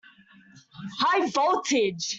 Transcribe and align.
High 0.97 1.29
voltage! 1.29 2.09